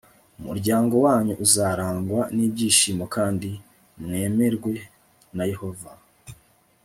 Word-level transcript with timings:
umuryango 0.39 0.93
wanyu 1.05 1.33
uzarangwa 1.45 2.21
n 2.35 2.37
ibyishimo 2.45 3.03
kandi 3.15 3.49
mwemerwe 4.01 4.73
na 5.35 5.43
yehova 5.51 5.91